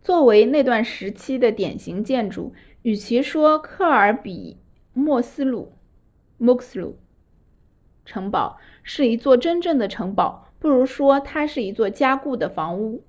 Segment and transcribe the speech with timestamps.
[0.00, 4.56] 作为那段时期的典型建筑与其说克尔比
[4.94, 5.74] 墨斯鲁
[6.38, 6.96] muxloe
[8.06, 13.04] 城堡是一座真正的城堡不如说它是一座加固的房屋